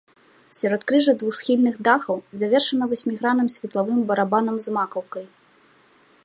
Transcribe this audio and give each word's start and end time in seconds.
Сяродкрыжжа 0.59 1.13
двухсхільных 1.23 1.75
дахаў 1.87 2.17
завершана 2.41 2.83
васьмігранным 2.95 3.49
светлавым 3.57 3.99
барабанам 4.13 4.55
з 4.69 4.75
макаўкай. 4.79 5.25